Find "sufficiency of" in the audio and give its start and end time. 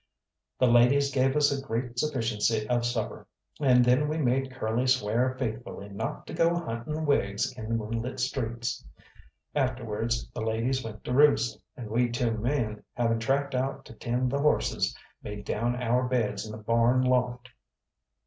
1.99-2.87